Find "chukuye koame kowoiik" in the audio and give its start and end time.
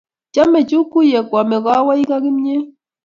0.69-2.11